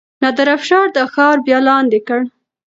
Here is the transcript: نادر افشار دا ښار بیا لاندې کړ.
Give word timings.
نادر 0.21 0.47
افشار 0.57 0.87
دا 0.95 1.03
ښار 1.13 1.37
بیا 1.45 1.57
لاندې 1.67 1.99
کړ. 2.07 2.21